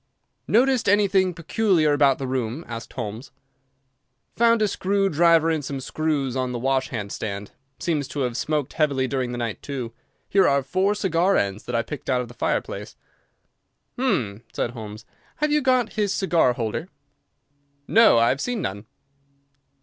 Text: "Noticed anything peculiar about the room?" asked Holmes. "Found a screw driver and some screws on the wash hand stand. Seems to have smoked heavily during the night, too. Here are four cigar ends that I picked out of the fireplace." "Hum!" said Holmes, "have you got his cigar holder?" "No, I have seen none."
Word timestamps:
"Noticed 0.47 0.89
anything 0.89 1.31
peculiar 1.31 1.93
about 1.93 2.17
the 2.17 2.25
room?" 2.25 2.65
asked 2.67 2.93
Holmes. 2.93 3.31
"Found 4.35 4.63
a 4.63 4.67
screw 4.67 5.09
driver 5.09 5.51
and 5.51 5.63
some 5.63 5.79
screws 5.79 6.35
on 6.35 6.51
the 6.53 6.57
wash 6.57 6.87
hand 6.89 7.11
stand. 7.11 7.51
Seems 7.79 8.07
to 8.07 8.21
have 8.21 8.35
smoked 8.35 8.73
heavily 8.73 9.07
during 9.07 9.31
the 9.31 9.37
night, 9.37 9.61
too. 9.61 9.93
Here 10.27 10.47
are 10.47 10.63
four 10.63 10.95
cigar 10.95 11.37
ends 11.37 11.65
that 11.65 11.75
I 11.75 11.83
picked 11.83 12.09
out 12.09 12.19
of 12.21 12.29
the 12.29 12.33
fireplace." 12.33 12.95
"Hum!" 13.95 14.41
said 14.51 14.71
Holmes, 14.71 15.05
"have 15.35 15.51
you 15.51 15.61
got 15.61 15.93
his 15.93 16.11
cigar 16.11 16.53
holder?" 16.53 16.89
"No, 17.87 18.17
I 18.17 18.29
have 18.29 18.41
seen 18.41 18.59
none." 18.59 18.87